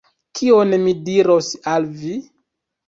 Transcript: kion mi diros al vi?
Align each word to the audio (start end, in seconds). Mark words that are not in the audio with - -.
kion 0.39 0.73
mi 0.87 0.95
diros 1.11 1.53
al 1.77 1.91
vi? 2.03 2.19